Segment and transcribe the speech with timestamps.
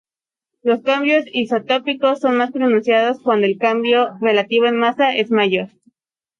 [0.63, 5.67] Los cambios isotópico son más pronunciados cuando el cambio relativo en masa es mayor.